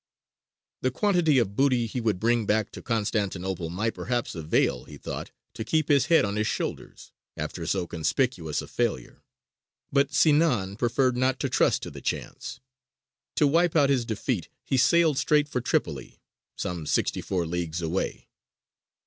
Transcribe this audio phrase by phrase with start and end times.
[0.81, 5.29] The quantity of booty he would bring back to Constantinople might perhaps avail, he thought,
[5.53, 9.23] to keep his head on his shoulders, after so conspicuous a failure;
[9.91, 12.59] but Sinān preferred not to trust to the chance.
[13.35, 16.19] To wipe out his defeat, he sailed straight for Tripoli,
[16.57, 18.27] some sixty four leagues away.